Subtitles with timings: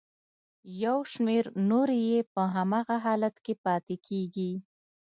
[0.83, 4.51] یو شمېر نورې یې په هماغه حالت کې پاتې کیږي.